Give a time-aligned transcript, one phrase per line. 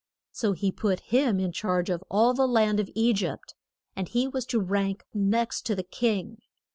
[0.31, 3.53] So he put him in charge of all the land of E gypt,
[3.95, 6.41] and he was to rank next to the king.